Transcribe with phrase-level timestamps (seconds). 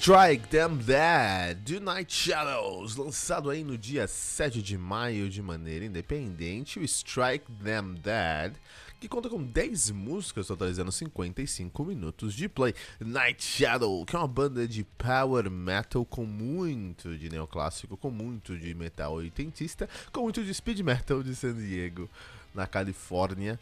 [0.00, 5.84] Strike Them Dead, do Night Shadows, lançado aí no dia 7 de maio de maneira
[5.84, 8.54] independente, o Strike Them Dead,
[8.98, 12.74] que conta com 10 músicas, totalizando 55 minutos de play.
[12.98, 18.58] Night Shadow, que é uma banda de power metal com muito de neoclássico, com muito
[18.58, 22.08] de metal oitentista, com muito de speed metal de San Diego
[22.54, 23.58] na Califórnia,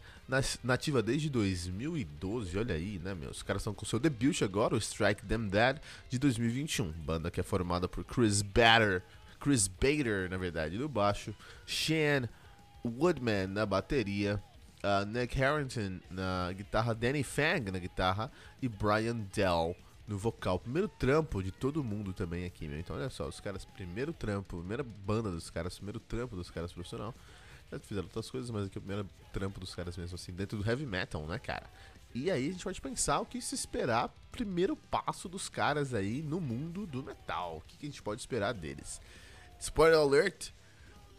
[0.63, 3.37] nativa desde 2012, olha aí, né, meus?
[3.37, 5.77] Os caras estão com seu debut agora, o Strike Them Dead,
[6.09, 6.91] de 2021.
[6.91, 9.03] Banda que é formada por Chris Bader,
[9.39, 11.33] Chris Bader, na verdade, no baixo,
[11.65, 12.29] Shane
[12.83, 14.41] Woodman na bateria,
[14.83, 19.75] uh, Nick Harrington na guitarra, Danny Fang na guitarra e Brian Dell
[20.07, 20.59] no vocal.
[20.59, 22.79] Primeiro trampo de todo mundo também aqui, meu.
[22.79, 26.73] Então olha só, os caras, primeiro trampo, primeira banda dos caras, primeiro trampo dos caras
[26.73, 27.13] profissional.
[27.71, 30.57] Já fizeram outras coisas, mas aqui é o primeiro trampo dos caras mesmo, assim, dentro
[30.57, 31.69] do heavy metal, né, cara?
[32.13, 36.23] E aí a gente pode pensar o que se esperar, primeiro passo dos caras aí
[36.23, 37.57] no mundo do metal.
[37.57, 38.99] O que, que a gente pode esperar deles?
[39.59, 40.51] Spoiler alert!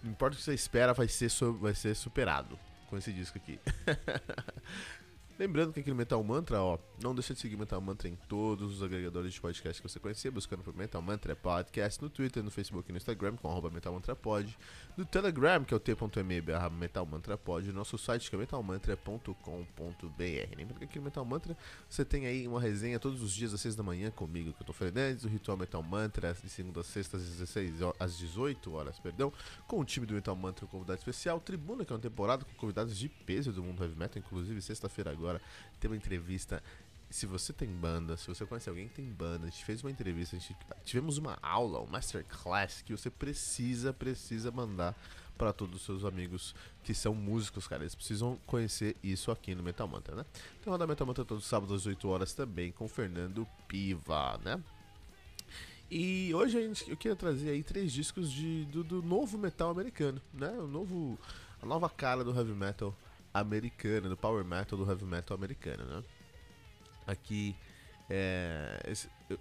[0.03, 3.61] Não importa o que você espera, vai ser, vai ser superado com esse disco aqui.
[5.41, 8.75] Lembrando que aqui no Metal Mantra, ó, não deixa de seguir Metal Mantra em todos
[8.75, 12.51] os agregadores de podcast que você conhecer, buscando por Metal Mantra Podcast, no Twitter, no
[12.51, 14.55] Facebook e no Instagram, com arroba Metal Mantra Pod,
[14.99, 18.39] no Telegram, que é o t.me barra Metal Mantra Pod, no nosso site, que é
[18.39, 19.35] metalmantra.com.br.
[20.59, 21.57] Lembra que aqui no Metal Mantra
[21.89, 24.67] você tem aí uma resenha todos os dias às 6 da manhã comigo, que eu
[24.67, 29.01] tô Fernandes, o Ritual Metal Mantra, de segunda a sexta às 16 às 18 horas,
[29.01, 29.33] perdão,
[29.67, 32.53] com o time do Metal Mantra, um convidado especial, Tribuna, que é uma temporada com
[32.57, 35.43] convidados de peso do mundo heavy metal, inclusive sexta-feira agora agora
[35.79, 36.63] ter uma entrevista.
[37.09, 39.91] Se você tem banda, se você conhece alguém que tem banda, a gente fez uma
[39.91, 44.95] entrevista, a gente, tivemos uma aula, um masterclass que você precisa, precisa mandar
[45.37, 46.55] para todos os seus amigos
[46.85, 47.83] que são músicos, cara.
[47.83, 50.25] Eles precisam conhecer isso aqui no Metal Mantra, né?
[50.61, 54.63] Então roda Metal Mantra todo sábado às 8 horas também com Fernando Piva, né?
[55.91, 59.71] E hoje a gente, eu queria trazer aí três discos de, do, do novo metal
[59.71, 60.51] americano, né?
[60.51, 61.19] O novo,
[61.61, 62.95] a nova cara do heavy metal
[63.33, 66.05] americana, do power metal, do heavy metal americano, né?
[67.07, 67.57] Aqui
[68.09, 68.81] é,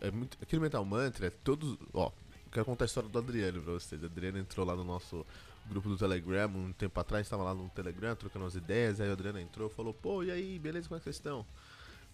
[0.02, 2.12] é muito, aqui no Metal Mantra é todos, ó,
[2.52, 4.02] quero contar a história do Adriano pra vocês.
[4.02, 5.26] O Adriano entrou lá no nosso
[5.68, 9.14] grupo do Telegram um tempo atrás, estava lá no Telegram trocando as ideias, aí o
[9.14, 11.46] Adriano entrou, falou: "Pô, e aí, beleza, como é que vocês estão?"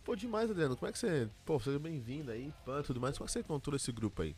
[0.05, 0.77] Pô, demais, Adriano.
[0.77, 1.27] Como é que você.
[1.43, 3.17] Pô, seja bem-vindo aí, pan, tudo mais.
[3.17, 4.35] Como é que você encontrou esse grupo aí?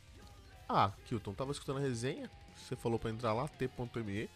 [0.68, 2.32] Ah, Kilton, tava escutando a resenha.
[2.56, 4.30] Você falou pra entrar lá, t.me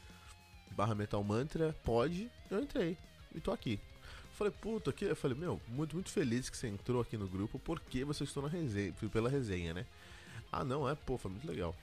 [0.75, 2.97] barra Metal Mantra, pode, eu entrei
[3.33, 3.79] e tô aqui.
[4.33, 7.59] Falei, puta, aqui, eu falei, meu, muito, muito feliz que você entrou aqui no grupo,
[7.59, 9.85] porque você estou na resenha, pela resenha, né?
[10.51, 11.75] Ah, não, é, pô, foi muito legal.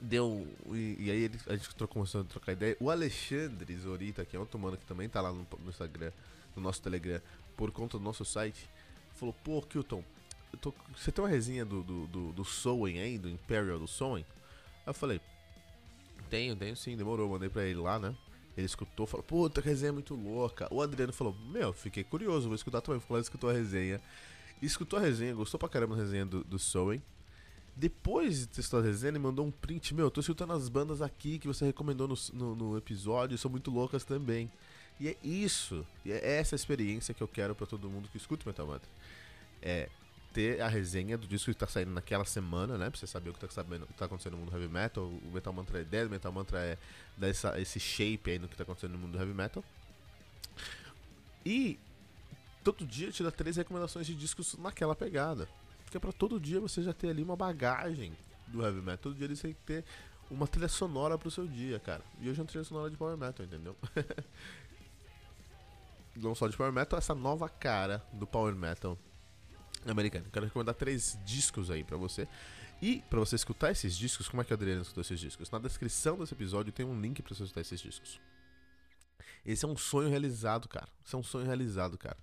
[0.00, 2.76] Deu, e, e aí a gente começou a trocar ideia.
[2.78, 6.12] O Alexandre Zorita, que é outro mano que também tá lá no, no Instagram,
[6.54, 7.20] no nosso Telegram,
[7.56, 8.68] por conta do nosso site,
[9.14, 10.04] falou, pô, Kilton,
[10.60, 14.26] tô, você tem uma resenha do, do, do, do Soen aí, do Imperial do Soen?
[14.86, 15.20] Eu falei,
[16.32, 18.16] tenho, tenho sim, demorou, mandei pra ele lá, né?
[18.56, 20.66] Ele escutou, falou, puta, a resenha é muito louca.
[20.70, 23.00] O Adriano falou, meu, fiquei curioso, vou escutar também.
[23.00, 24.00] Falou, escutou a resenha.
[24.62, 27.02] Escutou a resenha, gostou pra caramba da resenha do, do Soen.
[27.76, 31.38] Depois de testar a resenha, ele mandou um print, meu, tô escutando as bandas aqui
[31.38, 34.50] que você recomendou no, no, no episódio, são muito loucas também.
[35.00, 38.44] E é isso, e é essa experiência que eu quero para todo mundo que escuta
[38.44, 38.88] o Metal Mantra.
[39.60, 39.88] É
[40.32, 42.90] ter a resenha do disco que tá saindo naquela semana, né?
[42.90, 45.04] Pra você saber o que tá, sabendo, que tá acontecendo no mundo heavy metal.
[45.04, 46.78] O Metal Mantra é ideia, o Metal Mantra é
[47.16, 49.62] dar essa, esse shape aí no que tá acontecendo no mundo heavy metal.
[51.44, 51.78] E
[52.64, 55.48] todo dia te dá três recomendações de discos naquela pegada.
[55.84, 58.12] Porque é pra todo dia você já ter ali uma bagagem
[58.46, 58.98] do heavy metal.
[58.98, 59.84] Todo dia você tem que ter
[60.30, 62.02] uma trilha sonora pro seu dia, cara.
[62.20, 63.76] E hoje é uma trilha sonora de power metal, entendeu?
[66.16, 68.98] Não só de power metal, essa nova cara do power metal
[69.90, 70.26] americano.
[70.32, 72.28] Quero recomendar três discos aí para você.
[72.80, 75.50] E para você escutar esses discos, como é que o Adriano escutou esses discos?
[75.50, 78.20] Na descrição desse episódio tem um link para você escutar esses discos.
[79.44, 80.88] Esse é um sonho realizado, cara.
[81.04, 82.16] Esse é um sonho realizado, cara.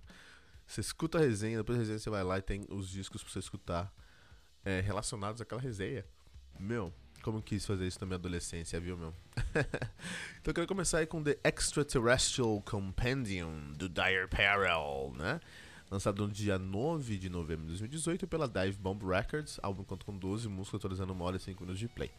[0.66, 3.32] Você escuta a resenha, depois da resenha você vai lá e tem os discos pra
[3.32, 3.92] você escutar
[4.64, 6.04] é, relacionados àquela resenha.
[6.58, 6.92] Meu,
[7.22, 9.14] como eu quis fazer isso na minha adolescência, viu, meu?
[10.40, 15.40] então eu quero começar aí com The Extraterrestrial Compendium do Dire Peril, né?
[15.90, 19.58] Lançado no dia 9 de novembro de 2018 pela Dive Bomb Records.
[19.62, 22.10] Álbum conta com 12 músicas, atualizando 1 hora e 5 minutos de play.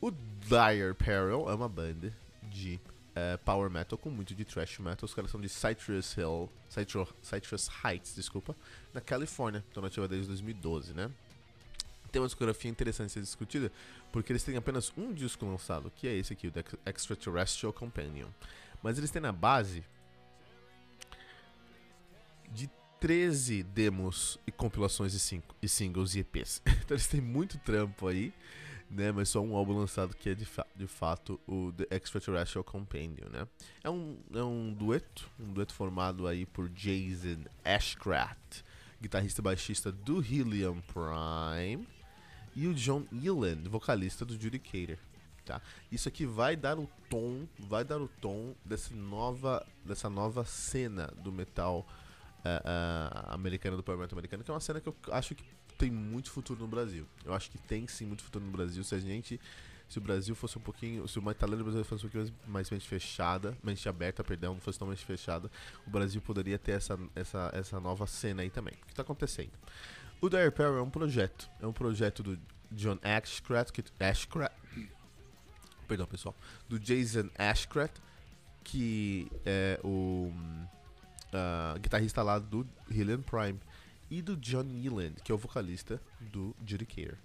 [0.00, 2.12] O Dire Peril é uma banda
[2.42, 2.78] de
[3.12, 5.06] uh, power metal com muito de thrash metal.
[5.06, 8.54] Os caras são de Citrus Hill, Citrus, Citrus Heights, desculpa,
[8.92, 9.64] na Califórnia.
[9.68, 11.10] Estão nativa desde 2012, né?
[12.10, 13.72] Tem uma discografia interessante a ser discutida,
[14.12, 18.28] porque eles têm apenas um disco lançado, que é esse aqui, o The Extraterrestrial Companion.
[18.82, 19.82] Mas eles têm na base
[22.50, 22.68] de
[23.02, 26.62] 13 demos e compilações e, cinco, e singles e EPs.
[26.84, 28.32] então eles têm muito trampo aí
[28.92, 29.10] né?
[29.10, 33.28] Mas só um álbum lançado que é de, fa de fato o The Extraterrestrial Companion,
[33.30, 33.48] né?
[33.82, 38.62] É um, é um dueto, um dueto formado aí por Jason Ashcraft,
[39.00, 41.88] guitarrista baixista do Helium Prime,
[42.54, 44.98] e o John Eland, vocalista do Judicator.
[45.44, 45.60] Tá?
[45.90, 51.08] Isso aqui vai dar o tom, vai dar o tom dessa nova, dessa nova cena
[51.18, 51.84] do metal
[52.44, 55.44] uh, uh, americano, do metal americano, que é uma cena que eu acho que
[55.78, 57.06] tem muito futuro no Brasil.
[57.24, 58.82] Eu acho que tem sim muito futuro no Brasil.
[58.84, 59.40] Se a gente.
[59.88, 61.06] Se o Brasil fosse um pouquinho.
[61.06, 64.78] Se o Maitalano Brasil fosse um pouquinho mais mente fechada, mente aberta, perdão, não fosse
[64.78, 65.50] tão mente fechada,
[65.86, 68.74] o Brasil poderia ter essa, essa, essa nova cena aí também.
[68.74, 69.52] O que está acontecendo?
[70.20, 71.50] O Dire Peril é um projeto.
[71.60, 72.38] É um projeto do
[72.70, 74.54] John Ashcraft, que, Ashcraft
[75.92, 76.34] perdão pessoal,
[76.68, 77.98] do Jason Ashcraft,
[78.64, 80.32] que é o
[81.32, 83.58] uh, guitarrista lá do Hillian Prime
[84.10, 87.16] e do John Nealand, que é o vocalista do Judicator.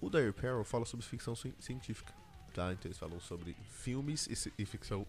[0.00, 2.12] O Dire Peril fala sobre ficção científica,
[2.52, 2.72] tá?
[2.72, 5.06] Então eles falam sobre filmes e, e ficção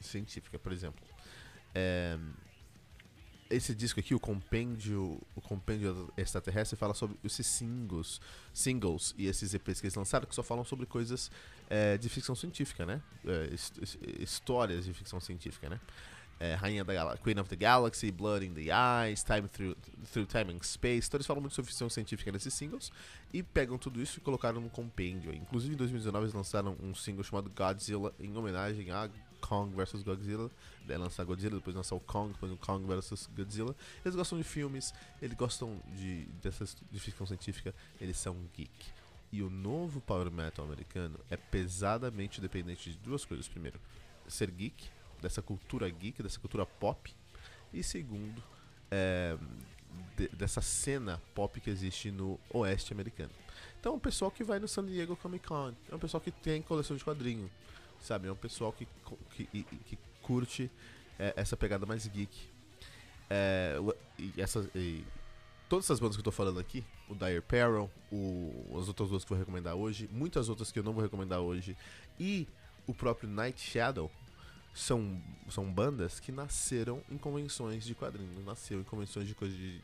[0.00, 1.04] científica, por exemplo.
[1.74, 2.16] É,
[3.50, 8.20] esse disco aqui, o compêndio, o compêndio extraterrestre, fala sobre esses singles,
[8.54, 11.30] singles e esses EPs que eles lançaram que só falam sobre coisas
[11.68, 13.02] é, de ficção científica, né?
[13.26, 13.52] É,
[14.22, 15.80] histórias de ficção científica, né?
[16.40, 19.76] É, Rainha da Galáxia, Queen of the Galaxy, Blood in the Eyes, Time Through,
[20.10, 21.06] Through Time and Space.
[21.06, 22.90] Então eles falam muito sobre ficção científica nesses singles
[23.30, 25.34] e pegam tudo isso e colocaram num compêndio.
[25.34, 29.10] Inclusive em 2019 eles lançaram um single chamado Godzilla em homenagem a
[29.42, 30.50] Kong vs Godzilla.
[30.86, 33.76] Daí lançar Godzilla, depois lançar o Kong, depois o Kong vs Godzilla.
[34.02, 38.86] Eles gostam de filmes, eles gostam de, dessas, de ficção científica, eles são geek.
[39.30, 43.46] E o novo Power Metal americano é pesadamente dependente de duas coisas.
[43.46, 43.78] Primeiro,
[44.26, 44.88] ser geek
[45.20, 47.14] dessa cultura geek, dessa cultura pop.
[47.72, 48.42] E segundo,
[48.90, 49.36] é,
[50.16, 53.30] de, dessa cena pop que existe no oeste americano.
[53.78, 56.30] Então, é um pessoal que vai no San Diego Comic Con, é um pessoal que
[56.30, 57.50] tem coleção de quadrinho,
[58.00, 58.28] sabe?
[58.28, 58.86] É um pessoal que,
[59.30, 59.46] que,
[59.86, 60.70] que, curte
[61.18, 62.48] é, essa pegada mais geek.
[63.30, 63.76] É,
[64.18, 65.02] e essa, e
[65.68, 69.24] todas essas bandas que eu tô falando aqui, o Dire Peril, o, as outras duas
[69.24, 71.76] que eu vou recomendar hoje, muitas outras que eu não vou recomendar hoje,
[72.18, 72.46] e
[72.86, 74.10] o próprio Night Shadow,
[74.72, 79.82] são, são bandas que nasceram em convenções de quadrinhos, nasceu em convenções de coisa de,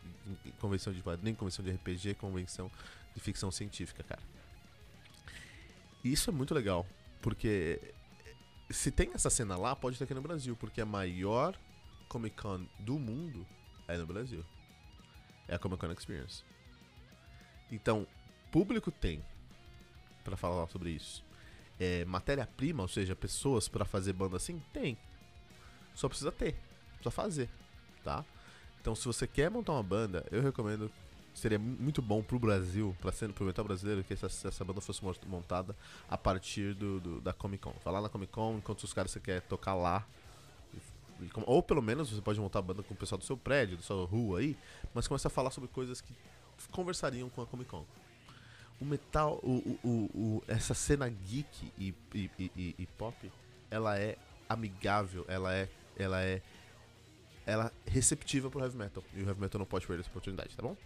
[0.60, 2.70] convenção de quadrinho, convenção de RPG, convenção
[3.14, 4.22] de ficção científica, cara.
[6.04, 6.86] E isso é muito legal,
[7.20, 7.80] porque
[8.70, 11.58] se tem essa cena lá, pode ter aqui no Brasil, porque a maior
[12.08, 13.46] Comic Con do mundo
[13.88, 14.44] é no Brasil.
[15.48, 16.44] É a Comic Con Experience.
[17.70, 18.06] Então,
[18.52, 19.24] público tem
[20.22, 21.25] para falar sobre isso
[21.78, 24.60] é, matéria-prima, ou seja, pessoas para fazer banda assim?
[24.72, 24.96] Tem.
[25.94, 26.54] Só precisa ter.
[26.94, 27.50] Precisa fazer,
[28.02, 28.24] tá?
[28.80, 30.90] Então, se você quer montar uma banda, eu recomendo.
[31.34, 35.02] Seria muito bom pro Brasil, pra ser pro metal brasileiro, que essa, essa banda fosse
[35.26, 35.76] montada
[36.08, 37.74] a partir do, do, da Comic Con.
[37.84, 40.06] Vai lá na Comic Con, enquanto os caras você quer tocar lá.
[41.44, 43.82] Ou pelo menos você pode montar a banda com o pessoal do seu prédio, da
[43.82, 44.56] sua rua aí,
[44.94, 46.14] mas começa a falar sobre coisas que
[46.70, 47.84] conversariam com a Comic Con
[48.80, 53.30] o metal, o, o, o, essa cena geek e, e, e, e, pop,
[53.70, 54.16] ela é
[54.48, 55.68] amigável, ela é,
[55.98, 56.42] ela é,
[57.46, 59.02] ela é receptiva pro heavy metal.
[59.14, 60.76] E o heavy metal não pode perder essa oportunidade, tá bom?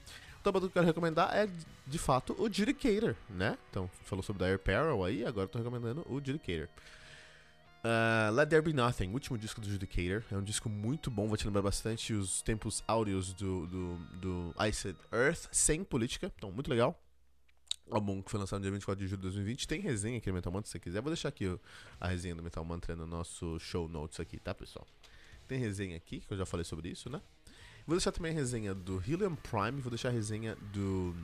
[0.41, 1.49] Então, o que eu quero recomendar é,
[1.87, 3.59] de fato, o Judicator, né?
[3.71, 6.69] Então, falou sobre Air Peril aí, agora eu tô recomendando o Judicator.
[7.83, 10.23] Uh, Let There Be Nothing, último disco do Judicator.
[10.31, 14.55] É um disco muito bom, vai te lembrar bastante os tempos áureos do, do, do
[14.67, 16.99] Iced Earth, sem política, então muito legal
[17.91, 19.69] álbum que foi lançado no dia 24 de julho de 2020.
[19.69, 21.01] Tem resenha aqui no Metal Mantra, se você quiser.
[21.01, 21.59] Vou deixar aqui
[22.01, 24.87] a resenha do Metal Mantra no nosso show notes aqui, tá, pessoal?
[25.49, 27.21] Tem resenha aqui, que eu já falei sobre isso, né?
[27.87, 31.15] Vou deixar também a resenha do Helium Prime, vou deixar a resenha do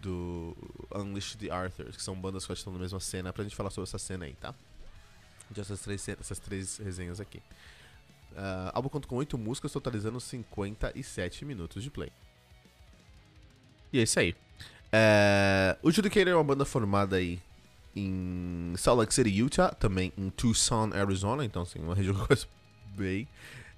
[0.00, 0.56] do
[0.94, 3.88] Unleash the Arthurs, que são bandas que estão na mesma cena, pra gente falar sobre
[3.88, 4.54] essa cena aí, tá?
[5.50, 7.38] De essas três, essas três resenhas aqui.
[8.32, 12.12] Uh, álbum conta com 8 músicas, totalizando 57 minutos de play.
[13.92, 14.36] E é isso aí.
[14.92, 17.40] É, o Judicator é uma banda formada aí
[17.94, 22.26] em Salt Lake City, Utah, também em Tucson, Arizona, então assim, uma região que eu
[22.26, 22.48] conheço
[22.96, 23.28] bem.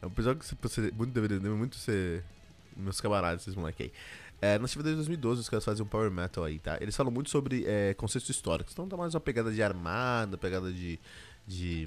[0.03, 2.25] É um pessoal que você, muito deveria muito ser
[2.77, 3.93] meus camaradas, esses moleque aí.
[4.43, 6.79] É, na atividade de 2012, os caras fazem um power metal aí, tá?
[6.81, 8.73] Eles falam muito sobre é, conceitos históricos.
[8.73, 10.99] Então dá mais uma pegada de armada, pegada de.
[11.47, 11.87] de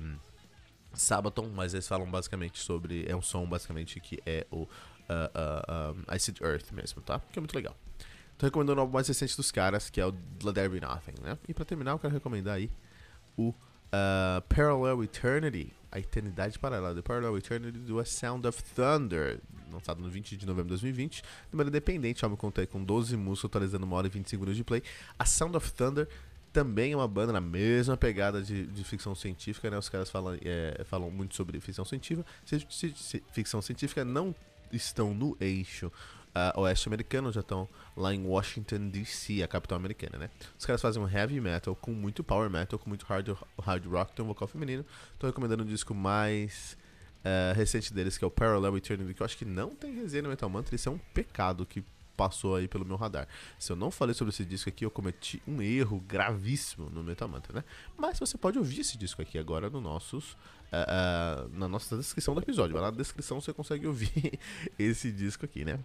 [0.93, 3.05] Sabaton, mas eles falam basicamente sobre.
[3.07, 7.19] É um som basicamente que é o uh, uh, um, Iced Earth mesmo, tá?
[7.31, 7.75] Que é muito legal.
[8.43, 11.13] Tô recomendando o álbum mais recente dos caras, que é o Let There Be Nothing,
[11.23, 11.37] né?
[11.47, 12.69] E pra terminar, eu quero recomendar aí
[13.37, 19.39] o uh, Parallel Eternity, a Eternidade Paralela, The Parallel Eternity do A Sound of Thunder,
[19.71, 21.23] lançado no 20 de novembro de 2020, de
[21.53, 24.83] maneira independente, álbum conta com 12 músicas, atualizando uma hora e 20 segundos de play.
[25.17, 26.09] A Sound of Thunder
[26.51, 29.77] também é uma banda na mesma pegada de, de ficção científica, né?
[29.77, 32.27] Os caras falam, é, falam muito sobre ficção científica.
[32.43, 34.35] Se, se, se, ficção científica não
[34.69, 35.89] estão no eixo
[36.35, 40.29] uh, oeste americano, já estão lá em Washington DC, a capital americana, né?
[40.57, 43.29] Os caras fazem um heavy metal com muito power metal, com muito hard,
[43.61, 44.85] hard rock, tem um vocal feminino.
[45.17, 46.77] Tô recomendando o disco mais
[47.23, 50.23] uh, recente deles, que é o Parallel Eternity, que eu acho que não tem resenha
[50.23, 51.83] no Metal Mantra, isso é um pecado que
[52.15, 53.27] passou aí pelo meu radar.
[53.57, 57.27] Se eu não falei sobre esse disco aqui, eu cometi um erro gravíssimo no Metal
[57.27, 57.63] Mantra, né?
[57.97, 62.33] Mas você pode ouvir esse disco aqui agora no nossos, uh, uh, na nossa descrição
[62.33, 62.75] do episódio.
[62.75, 64.39] Lá na descrição você consegue ouvir
[64.77, 65.79] esse disco aqui, né?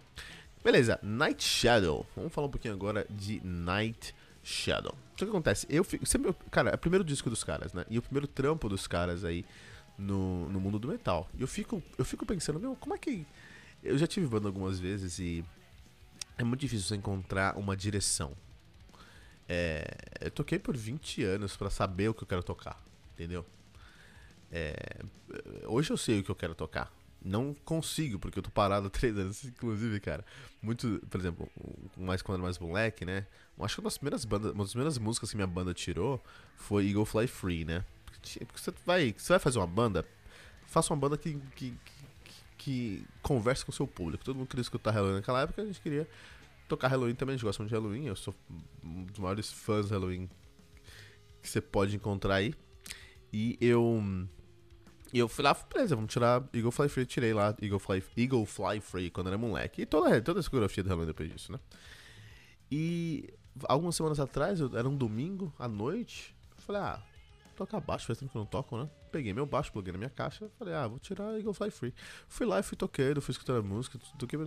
[0.63, 2.05] Beleza, Night Shadow.
[2.15, 4.93] Vamos falar um pouquinho agora de Night Shadow.
[5.13, 5.65] O que acontece?
[5.69, 6.05] Eu fico.
[6.05, 7.85] Sempre, cara, é o primeiro disco dos caras, né?
[7.89, 9.45] E o primeiro trampo dos caras aí
[9.97, 11.29] no, no mundo do metal.
[11.37, 13.25] E eu fico, eu fico pensando, meu, como é que.
[13.81, 15.43] Eu já tive banda algumas vezes e
[16.39, 18.31] é muito difícil você encontrar uma direção.
[19.47, 19.85] É,
[20.21, 22.81] eu toquei por 20 anos para saber o que eu quero tocar,
[23.13, 23.45] entendeu?
[24.49, 25.03] É,
[25.65, 26.91] hoje eu sei o que eu quero tocar.
[27.21, 29.43] Não consigo, porque eu tô parado há 3 anos.
[29.43, 30.25] Inclusive, cara,
[30.61, 31.51] muito, por exemplo,
[31.97, 33.27] mais quando era mais moleque, né?
[33.59, 36.23] Acho que uma das primeiras bandas, uma das primeiras músicas que minha banda tirou
[36.55, 37.83] foi Eagle Fly Free, né?
[38.05, 40.05] Porque você vai, você vai fazer uma banda,
[40.67, 41.98] faça uma banda que, que, que
[43.21, 44.23] converse com o seu público.
[44.23, 46.07] Todo mundo queria escutar Halloween naquela época, a gente queria
[46.67, 48.33] tocar Halloween também, a gente gosta muito de Halloween, eu sou
[48.83, 50.29] um dos maiores fãs de Halloween
[51.41, 52.53] que você pode encontrar aí.
[53.31, 54.01] E eu.
[55.11, 58.45] E eu fui lá, beleza, vamos tirar Eagle Fly Free, tirei lá Eagle Fly, Eagle
[58.45, 59.81] Fly Free quando era moleque.
[59.81, 61.59] E toda, toda a discografia do Halloween depois disso, né?
[62.71, 63.27] E
[63.63, 67.03] algumas semanas atrás, era um domingo à noite, eu falei, ah,
[67.59, 68.89] tocar baixo, faz tempo que eu não toco, né?
[69.11, 71.93] Peguei meu baixo, pluguei na minha caixa, falei, ah, vou tirar Eagle Fly Free.
[72.27, 74.39] Fui lá e fui tocando, fui escutando a música, toquei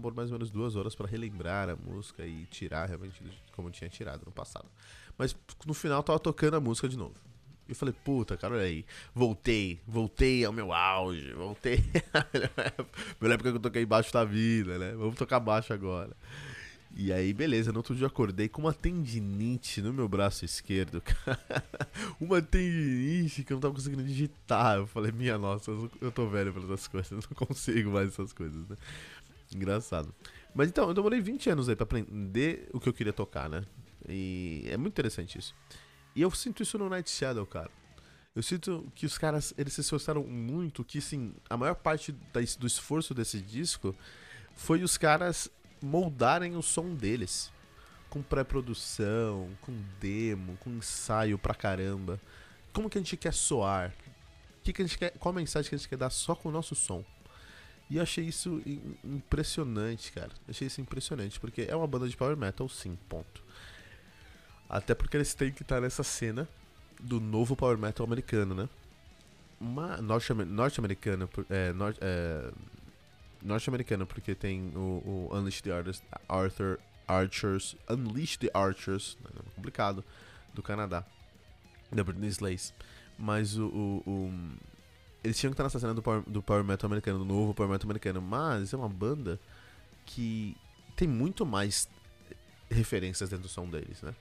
[0.00, 3.72] por mais ou menos duas horas para relembrar a música e tirar realmente como eu
[3.72, 4.66] tinha tirado no passado.
[5.16, 7.14] Mas no final tava tocando a música de novo.
[7.66, 8.84] E eu falei, puta, cara, olha aí.
[9.14, 12.26] Voltei, voltei ao meu auge, voltei à
[13.20, 14.92] melhor época que eu toquei baixo da vida, né?
[14.92, 16.14] Vamos tocar baixo agora.
[16.96, 21.00] E aí, beleza, no outro dia eu acordei com uma tendinite no meu braço esquerdo,
[21.00, 21.40] cara.
[22.20, 24.76] uma tendinite que eu não tava conseguindo digitar.
[24.76, 28.32] Eu falei, minha nossa, eu tô velho pra essas coisas, eu não consigo mais essas
[28.32, 28.76] coisas, né?
[29.52, 30.14] Engraçado.
[30.54, 33.64] Mas então, eu demorei 20 anos aí pra aprender o que eu queria tocar, né?
[34.08, 35.52] E é muito interessante isso.
[36.14, 37.70] E eu sinto isso no Night Shadow, cara.
[38.36, 42.12] Eu sinto que os caras, eles se esforçaram muito, que sim, a maior parte
[42.58, 43.96] do esforço desse disco
[44.54, 45.50] foi os caras
[45.84, 47.52] moldarem o som deles.
[48.10, 52.20] Com pré-produção, com demo, com ensaio pra caramba.
[52.72, 53.92] Como que a gente quer soar?
[54.62, 56.48] Que que a gente quer, qual a mensagem que a gente quer dar só com
[56.48, 57.04] o nosso som?
[57.90, 58.62] E eu achei isso
[59.04, 60.30] impressionante, cara.
[60.46, 63.42] Eu achei isso impressionante, porque é uma banda de power metal, sim, ponto.
[64.68, 66.48] Até porque eles têm que estar nessa cena
[66.98, 68.68] do novo power metal americano, né?
[70.02, 72.50] Norte-americano, norte é, norte, é,
[73.44, 80.02] norte-americano, porque tem o, o Unleash the Arthurs, Arthur Archers, Unleash the Archers, né, complicado,
[80.54, 81.04] do Canadá,
[81.92, 82.72] da Britney Slays.
[83.18, 84.56] Mas o, o, o,
[85.22, 87.70] eles tinham que estar nessa cena do power, do power metal americano, do novo power
[87.70, 89.38] metal americano, mas é uma banda
[90.06, 90.56] que
[90.96, 91.88] tem muito mais
[92.70, 94.14] referências dentro do som deles, né?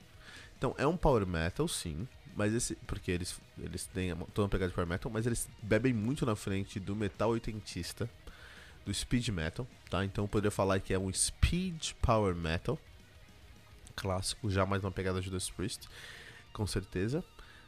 [0.58, 4.70] Então é um power metal, sim, mas esse porque eles eles têm toda uma pegada
[4.70, 8.10] de power metal, mas eles bebem muito na frente do metal oitentista
[8.86, 10.04] do speed metal, tá?
[10.04, 12.78] Então eu poderia falar que é um speed power metal
[13.96, 15.88] clássico, já mais uma pegada de Judas Priest,
[16.52, 17.24] com certeza.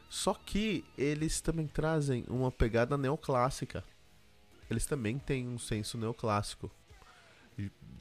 [0.08, 3.82] Só que eles também trazem uma pegada neoclássica.
[4.70, 6.70] Eles também têm um senso neoclássico.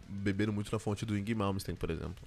[0.08, 2.24] Beberam muito na fonte do Ing Malmsteen, por exemplo.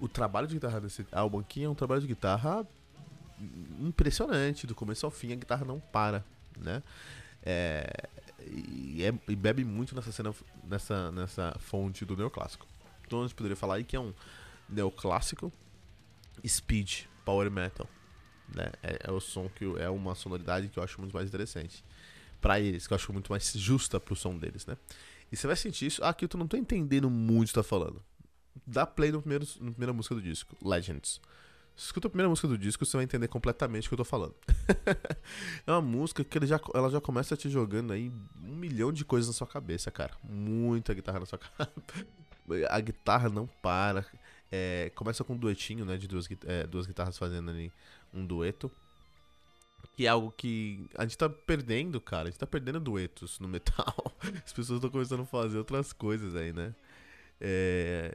[0.00, 2.66] O trabalho de guitarra desse álbum aqui é um trabalho de guitarra
[3.80, 6.24] impressionante, do começo ao fim a guitarra não para,
[6.56, 6.82] né?
[7.44, 8.08] É,
[8.50, 10.34] e, é, e, bebe muito nessa cena,
[10.64, 12.66] nessa, nessa fonte do neoclássico.
[13.06, 14.12] Então a gente poderia falar aí que é um
[14.68, 15.52] neoclássico
[16.46, 17.88] speed power metal.
[18.54, 18.70] Né?
[18.82, 21.84] É, é, o som que é uma sonoridade que eu acho muito mais interessante
[22.40, 24.76] para eles, que eu acho muito mais justa pro som deles, né?
[25.30, 26.04] E você vai sentir isso.
[26.04, 28.02] Ah, aqui eu não tô entendendo muito o que tá falando.
[28.66, 31.20] Dá play no primeiro, na primeira música do disco, Legends.
[31.76, 34.34] Escuta a primeira música do disco, você vai entender completamente o que eu tô falando.
[35.66, 38.12] é uma música que ele já, ela já começa te jogando aí
[38.44, 40.12] um milhão de coisas na sua cabeça, cara.
[40.22, 42.68] Muita guitarra na sua cabeça.
[42.68, 44.04] a guitarra não para.
[44.50, 45.96] É, começa com um duetinho, né?
[45.96, 47.72] De duas, é, duas guitarras fazendo ali
[48.12, 48.70] um dueto.
[49.96, 52.28] Que é algo que a gente tá perdendo, cara.
[52.28, 54.12] A gente tá perdendo duetos no metal.
[54.44, 56.74] As pessoas estão começando a fazer outras coisas aí, né?
[57.44, 58.14] É,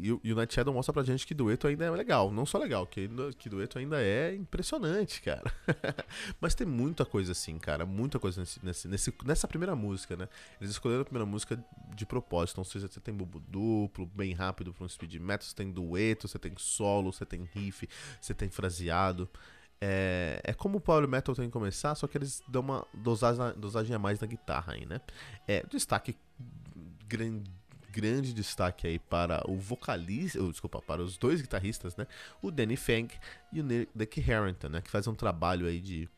[0.00, 2.30] e, o Night Shadow mostra pra gente que dueto ainda é legal.
[2.30, 5.52] Não só legal, que, que dueto ainda é impressionante, cara.
[6.40, 7.84] Mas tem muita coisa assim, cara.
[7.84, 10.28] Muita coisa nesse, nesse, nessa primeira música, né?
[10.60, 11.58] Eles escolheram a primeira música
[11.96, 12.54] de propósito.
[12.54, 16.28] Então, seja, você tem bobo duplo, bem rápido pra um speed metal, você tem dueto,
[16.28, 17.88] você tem solo, você tem riff,
[18.20, 19.28] você tem fraseado.
[19.80, 23.58] É, é como o power metal tem que começar, só que eles dão uma dosagem,
[23.58, 25.00] dosagem a mais na guitarra aí, né?
[25.48, 26.16] É, destaque
[27.08, 27.50] grande
[27.90, 32.06] grande destaque aí para o vocalista, desculpa, para os dois guitarristas, né?
[32.40, 33.12] O Danny Fang
[33.52, 34.80] e o Nick Harrington, né?
[34.80, 36.08] Que fazem um trabalho aí de,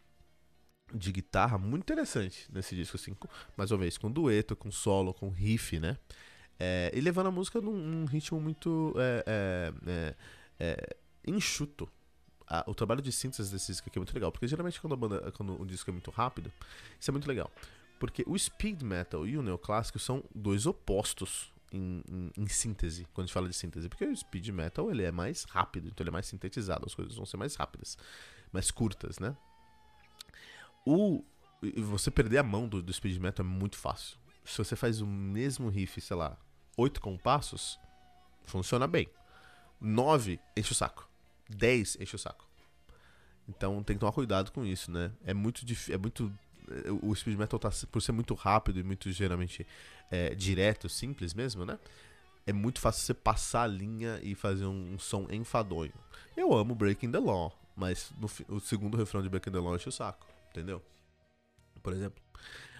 [0.95, 5.15] de guitarra muito interessante nesse disco, assim, com, mais uma vez, com dueto, com solo,
[5.15, 5.97] com riff, né?
[6.59, 10.17] É, e levando a música num, num ritmo muito é, é, é,
[10.61, 11.89] é enxuto.
[12.67, 15.33] o trabalho de síntese desse disco aqui é muito legal, porque geralmente quando, a banda,
[15.33, 16.53] quando o disco é muito rápido,
[17.01, 17.51] isso é muito legal.
[17.99, 23.27] Porque o speed metal e o neoclássico são dois opostos em, em, síntese, quando a
[23.27, 26.13] gente fala de síntese, porque o speed metal ele é mais rápido, então ele é
[26.13, 27.97] mais sintetizado, as coisas vão ser mais rápidas,
[28.53, 29.37] mais curtas, né?
[30.85, 31.25] O
[31.77, 34.19] você perder a mão do, do speed metal é muito fácil.
[34.45, 36.37] Se você faz o mesmo riff, sei lá,
[36.77, 37.79] oito compassos,
[38.45, 39.09] funciona bem.
[39.81, 41.09] Nove enche o saco.
[41.49, 42.49] Dez enche o saco.
[43.49, 45.13] Então tem que tomar cuidado com isso, né?
[45.25, 46.33] É muito é muito
[47.03, 49.67] o speed metal tá, por ser muito rápido e muito geralmente
[50.11, 51.79] é, direto, simples mesmo, né?
[52.47, 55.93] É muito fácil você passar a linha e fazer um, um som enfadonho.
[56.37, 59.89] Eu amo Breaking the Law, mas no, o segundo refrão de Breaking the Law enche
[59.89, 60.83] o saco, entendeu?
[61.83, 62.23] Por exemplo.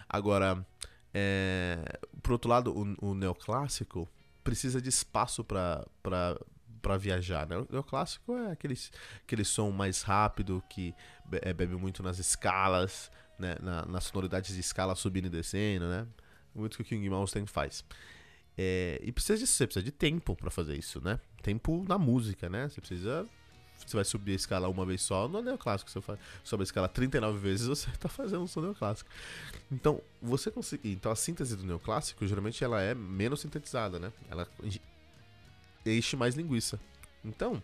[0.09, 0.67] Agora,
[1.15, 4.09] é, por outro lado, o, o neoclássico
[4.43, 5.87] precisa de espaço para
[6.83, 7.47] para viajar.
[7.47, 7.57] Né?
[7.57, 8.77] O neoclássico é aquele,
[9.23, 10.93] aquele som mais rápido que
[11.41, 13.11] é, bebe muito nas escalas,
[13.43, 16.07] né, na, nas sonoridades de escala subindo e descendo, né?
[16.55, 17.85] Muito que o King Malmsteen faz.
[18.57, 21.19] É, e precisa disso, você precisa de tempo para fazer isso, né?
[21.43, 22.69] Tempo na música, né?
[22.69, 23.27] Você precisa.
[23.85, 25.91] Você vai subir a escala uma vez só no neoclássico.
[25.91, 29.11] Você faz, sobe a escala 39 vezes, você está fazendo um som neoclássico.
[29.71, 30.93] Então, você conseguir.
[30.93, 34.13] Então, a síntese do neoclássico, geralmente, ela é menos sintetizada, né?
[34.31, 34.47] Ela
[35.85, 36.79] enche mais linguiça.
[37.25, 37.61] Então,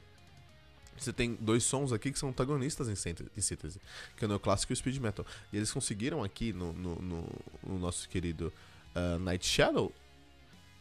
[1.04, 3.80] você tem dois sons aqui que são antagonistas em síntese,
[4.16, 5.26] que é o neoclássico e o speed metal.
[5.52, 7.28] E eles conseguiram aqui no, no, no,
[7.66, 8.52] no nosso querido
[8.94, 9.92] uh, Night Shadow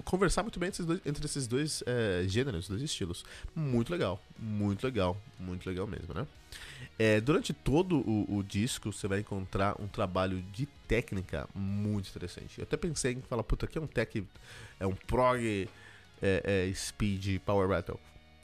[0.04, 3.26] conversar muito bem entre esses dois, entre esses dois uh, gêneros, dois estilos.
[3.56, 6.28] Muito legal, muito legal, muito legal mesmo, né?
[6.98, 12.60] É, durante todo o, o, disco você vai encontrar um trabalho de técnica muito interessante.
[12.60, 14.26] Eu até pensei em falar, puta, aqui é um tech,
[14.80, 15.70] é um prog
[16.22, 18.00] é, speed power metal.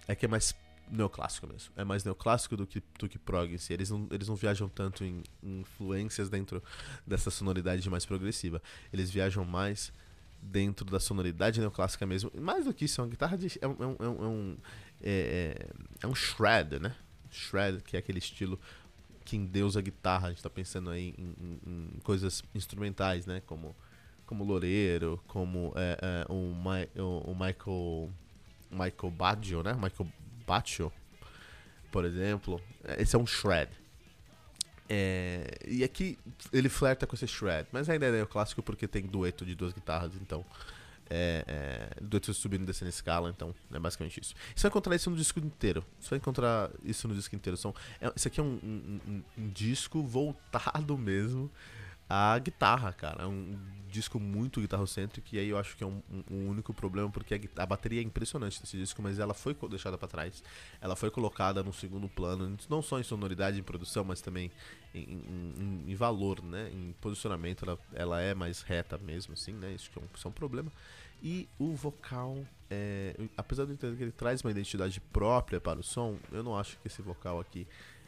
[0.08, 0.54] É que é mais
[0.94, 1.72] neoclássico mesmo.
[1.76, 3.54] É mais neoclássico do que, do que prog.
[3.56, 3.74] Assim.
[3.74, 6.62] Eles, não, eles não viajam tanto em, em influências dentro
[7.06, 8.62] dessa sonoridade mais progressiva.
[8.92, 9.92] Eles viajam mais
[10.42, 12.32] dentro da sonoridade neoclássica mesmo.
[12.40, 13.58] Mais do que isso, é uma guitarra de.
[13.62, 14.58] É um, é um, é um,
[15.02, 15.68] é,
[16.02, 16.96] é um shred, né?
[17.32, 18.60] Shred, que é aquele estilo
[19.26, 20.28] que endeusa a guitarra.
[20.28, 23.42] A gente tá pensando aí em, em, em coisas instrumentais, né?
[23.46, 23.76] Como,
[24.26, 28.12] como Loureiro, como é, é, o, o, o Michael.
[28.74, 29.74] Michael Baggio, né?
[29.74, 30.12] Michael
[30.46, 30.92] Baccio,
[31.92, 32.62] por exemplo,
[32.98, 33.70] esse é um shred.
[34.90, 36.18] É, e aqui
[36.52, 40.14] ele flerta com esse shred, mas ainda é clássico porque tem dueto de duas guitarras,
[40.16, 40.46] então.
[41.10, 44.34] É, é, dueto subindo e descendo escala, então é basicamente isso.
[44.56, 45.86] Você vai encontrar isso no disco inteiro.
[46.00, 47.56] Você vai encontrar isso no disco inteiro.
[47.58, 51.52] São, é, isso aqui é um, um, um, um disco voltado mesmo
[52.10, 53.24] à guitarra, cara.
[53.24, 53.58] É um
[53.94, 57.64] disco muito guitarrocêntrico e aí eu acho que é um, um, único problema porque a,
[57.64, 60.44] a, bateria é impressionante desse disco, mas ela foi deixada para trás.
[60.82, 64.52] Ela foi colocada no segundo plano, não só em sonoridade em produção, mas também
[64.96, 66.72] em, em, em valor, né?
[66.74, 69.72] Em posicionamento, ela, ela, é mais reta mesmo, assim, né?
[69.74, 70.72] Isso, é um, isso é um problema.
[71.22, 72.38] E o vocal,
[72.70, 76.58] é, apesar de entender que ele traz uma identidade própria para o som, eu não
[76.58, 77.68] acho que esse vocal aqui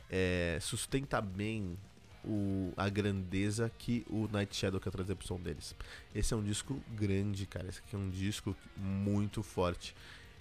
[0.10, 1.78] é, sustenta bem
[2.26, 5.76] o, a grandeza que o Night Shadow quer trazer pro som deles.
[6.14, 7.68] Esse é um disco grande, cara.
[7.68, 9.96] Esse aqui é um disco muito forte.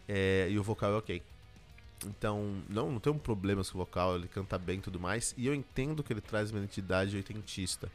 [0.09, 1.23] É, e o vocal é ok.
[2.07, 5.35] Então, não, não tem um problema com o vocal, ele canta bem e tudo mais.
[5.37, 7.91] E eu entendo que ele traz uma identidade oitentista,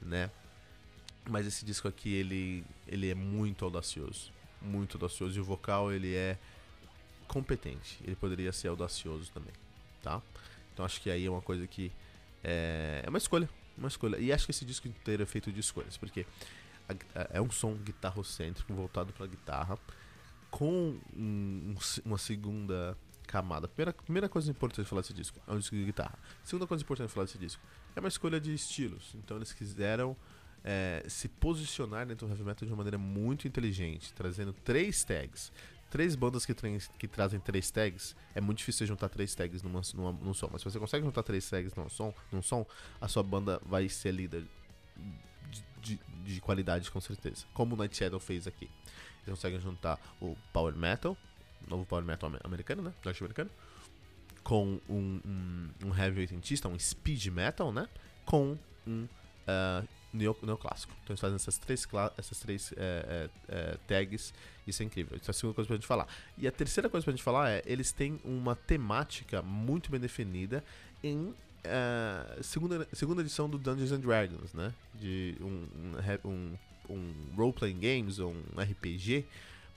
[0.00, 0.30] né?
[1.28, 4.32] Mas esse disco aqui, ele, ele é muito audacioso.
[4.60, 5.36] Muito audacioso.
[5.38, 6.38] E o vocal, ele é
[7.26, 7.98] competente.
[8.04, 9.52] Ele poderia ser audacioso também,
[10.02, 10.22] tá?
[10.72, 11.90] Então acho que aí é uma coisa que
[12.44, 14.18] é, é uma escolha, uma escolha.
[14.18, 16.26] E acho que esse disco inteiro é feito de escolhas, porque
[17.30, 19.78] é um som guitarrocêntrico voltado para guitarra
[20.50, 23.66] com um, uma segunda camada.
[23.66, 26.18] Primeira, primeira coisa importante falar desse disco é um disco de guitarra.
[26.44, 27.62] Segunda coisa importante falar desse disco
[27.96, 29.14] é uma escolha de estilos.
[29.14, 30.16] Então eles quiseram
[30.62, 35.50] é, se posicionar dentro do heavy metal de uma maneira muito inteligente, trazendo três tags.
[35.94, 36.52] Três bandas que,
[36.98, 40.48] que trazem três tags, é muito difícil juntar três tags numa, numa, num som.
[40.50, 42.66] Mas se você consegue juntar três tags num som, num som,
[43.00, 44.44] a sua banda vai ser líder
[45.48, 47.46] de, de, de qualidade com certeza.
[47.54, 48.68] Como o Night Shadow fez aqui.
[49.18, 51.16] Eles conseguem juntar o Power Metal,
[51.68, 52.92] novo Power Metal americano, né?
[53.04, 53.50] Norte-americano.
[54.42, 57.88] Com um, um, um heavy oitentista, um speed metal, né?
[58.24, 59.04] Com um
[59.46, 60.94] uh, neo, neoclássico.
[61.02, 64.32] Então eles fazem essas três, essas três é, é, é, tags,
[64.66, 65.16] isso é incrível.
[65.16, 66.06] Isso é a segunda coisa pra gente falar.
[66.38, 70.64] E a terceira coisa pra gente falar é, eles têm uma temática muito bem definida
[71.02, 71.34] em
[71.66, 74.70] Uh, segunda, segunda edição do Dungeons and Dragons, né?
[74.94, 75.66] De um,
[76.26, 76.58] um,
[76.90, 79.24] um, role-playing games, um RPG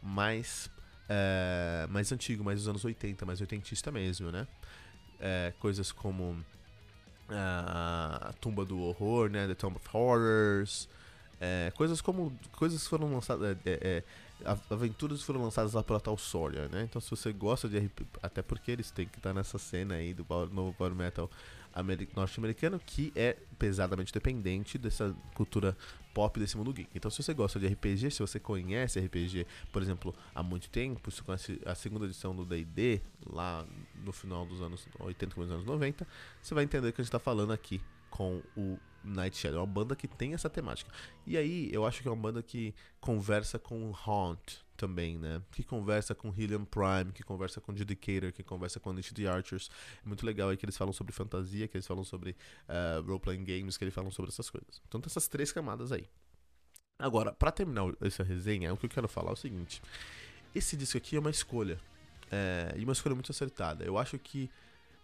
[0.04, 0.70] mais,
[1.06, 4.46] uh, mais antigo, mais dos anos 80, mais oitentista mesmo, né?
[5.60, 6.38] Coisas como
[7.30, 9.48] a Tumba do Horror, né?
[9.48, 10.88] The Tomb of Horrors.
[11.40, 12.38] É, coisas como.
[12.54, 13.58] Coisas foram lançadas.
[13.66, 14.04] É, é,
[14.70, 16.84] aventuras foram lançadas lá pela tal Sawyer, né?
[16.84, 18.08] Então se você gosta de RPG.
[18.22, 21.30] Até porque eles têm que estar nessa cena aí do novo Power Metal
[22.16, 25.78] norte-americano que é pesadamente dependente dessa cultura
[26.18, 26.90] pop desse mundo geek.
[26.96, 31.12] Então, se você gosta de RPG, se você conhece RPG, por exemplo, há muito tempo,
[31.12, 33.64] se você conhece a segunda edição do D&D, lá
[34.04, 36.08] no final dos anos 80, começo dos anos 90,
[36.42, 39.60] você vai entender que a gente está falando aqui com o Night Shadow.
[39.60, 40.92] É uma banda que tem essa temática.
[41.24, 45.42] E aí, eu acho que é uma banda que conversa com Haunt, também, né?
[45.52, 49.70] Que conversa com Helium Prime, que conversa com Judicator, que conversa com Unleashed the Archers.
[50.06, 52.36] É muito legal aí que eles falam sobre fantasia, que eles falam sobre
[52.70, 54.82] uh, role-playing games, que eles falam sobre essas coisas.
[54.88, 56.08] Então tem essas três camadas aí.
[57.00, 59.82] Agora, para terminar essa resenha, o que eu quero falar é o seguinte.
[60.56, 61.80] Esse disco aqui é uma escolha.
[62.32, 63.84] É, e uma escolha muito acertada.
[63.84, 64.50] Eu acho que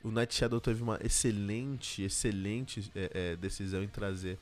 [0.04, 4.38] o Night Shadow teve uma excelente, excelente é, é, decisão em trazer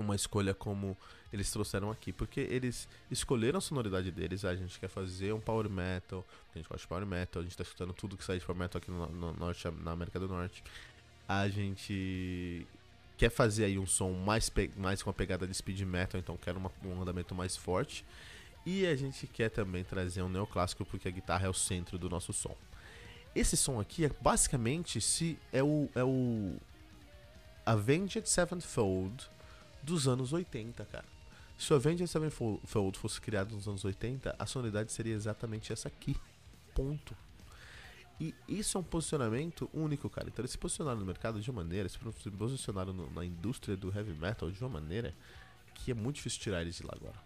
[0.00, 0.96] uma escolha como
[1.32, 4.44] eles trouxeram aqui, porque eles escolheram a sonoridade deles.
[4.44, 7.56] a gente quer fazer um power metal, a gente gosta de power metal, a gente
[7.56, 10.28] tá escutando tudo que sai de power metal aqui no, no norte, na América do
[10.28, 10.62] Norte.
[11.28, 12.66] A gente
[13.16, 16.56] quer fazer aí um som mais, mais com a pegada de speed metal, então quer
[16.56, 18.04] uma, um andamento mais forte.
[18.64, 22.08] E a gente quer também trazer um neoclássico, porque a guitarra é o centro do
[22.08, 22.56] nosso som.
[23.34, 26.56] Esse som aqui é basicamente se é o, é o
[27.64, 29.28] Avenged Sevenfold
[29.88, 31.04] dos anos 80, cara.
[31.56, 36.16] Se o Avenged Sevenfold fosse criado nos anos 80, a sonoridade seria exatamente essa aqui.
[36.74, 37.16] Ponto.
[38.20, 40.28] E isso é um posicionamento único, cara.
[40.28, 43.92] Então eles se posicionaram no mercado de uma maneira, se posicionaram no, na indústria do
[43.94, 45.14] heavy metal de uma maneira
[45.74, 47.16] que é muito difícil tirar eles de lá agora.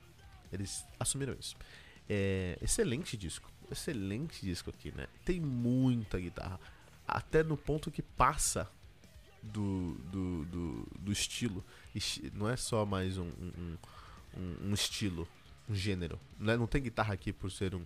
[0.50, 1.56] Eles assumiram isso.
[2.08, 3.50] É, excelente disco.
[3.70, 5.08] Excelente disco aqui, né?
[5.24, 6.60] Tem muita guitarra.
[7.06, 8.70] Até no ponto que passa
[9.42, 11.64] do, do, do, do estilo.
[12.34, 13.76] Não é só mais um, um
[14.36, 15.28] um, um estilo,
[15.68, 16.18] um gênero.
[16.38, 17.84] Não, é, não tem guitarra aqui por ser um,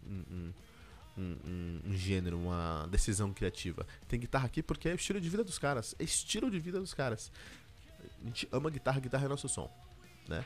[1.17, 3.87] um, gênero, uma decisão criativa.
[4.09, 5.95] Tem guitarra aqui porque é o estilo de vida dos caras.
[5.99, 7.33] É estilo de vida dos caras.
[8.23, 9.71] A gente ama guitarra, guitarra é nosso som,
[10.29, 10.45] né?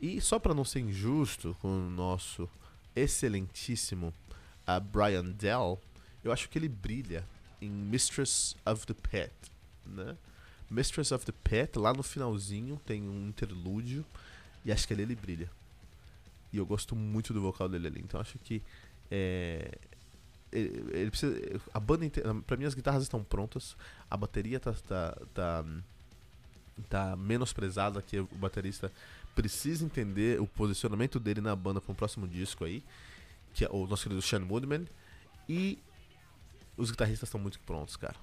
[0.00, 2.48] E só para não ser injusto com o nosso
[2.94, 4.12] excelentíssimo
[4.68, 5.80] uh, Brian Dell,
[6.22, 7.26] eu acho que ele brilha
[7.60, 9.32] em Mistress of the Pit,
[9.86, 10.16] né?
[10.70, 14.04] Mistress of the Pit, lá no finalzinho tem um interlúdio
[14.64, 15.50] e acho que ali ele brilha.
[16.52, 18.00] E eu gosto muito do vocal dele ali.
[18.00, 18.62] Então acho que.
[19.10, 19.76] É,
[20.52, 21.36] ele, ele, precisa.
[21.72, 22.34] A banda inteira.
[22.46, 23.76] Pra mim as guitarras estão prontas.
[24.08, 24.72] A bateria tá.
[24.72, 25.64] tá, tá,
[26.88, 28.90] tá menosprezada que o baterista
[29.34, 32.84] precisa entender o posicionamento dele na banda para o próximo disco aí.
[33.52, 34.86] Que é o nosso querido Sean Woodman.
[35.48, 35.78] E
[36.76, 38.16] os guitarristas estão muito prontos, cara.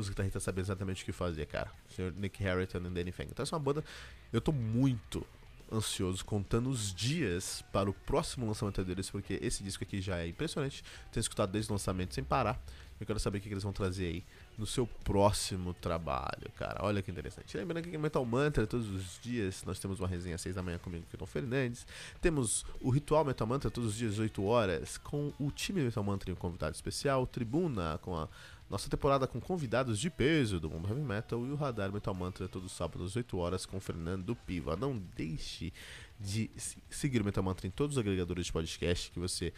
[0.00, 1.70] Os guitarristas sabem exatamente o que fazer, cara.
[1.88, 3.28] O senhor Nick Harrington e Danny Fang.
[3.30, 3.84] Então essa é uma banda.
[4.32, 5.26] Eu tô muito,
[5.72, 10.26] ansioso, contando os dias para o próximo lançamento deles, porque esse disco aqui já é
[10.26, 10.82] impressionante.
[11.12, 12.60] Tenho escutado desde o lançamento sem parar.
[12.98, 14.24] Eu quero saber o que eles vão trazer aí
[14.58, 16.84] no seu próximo trabalho, cara.
[16.84, 17.56] Olha que interessante.
[17.56, 20.76] Lembrando que Metal Mantra, todos os dias, nós temos uma resenha às 6 da manhã
[20.76, 21.86] comigo, Tom Fernandes.
[22.20, 26.28] Temos o Ritual Metal Mantra, todos os dias, 8 horas, com o time Metal Mantra
[26.28, 27.26] e um convidado especial.
[27.26, 28.28] Tribuna, com a
[28.70, 32.48] nossa temporada com convidados de peso do mundo heavy metal e o Radar Metal Mantra
[32.48, 34.76] todos os sábados às 8 horas com Fernando Piva.
[34.76, 35.72] Não deixe
[36.20, 36.48] de
[36.88, 39.52] seguir o Metal Mantra em todos os agregadores de podcast que você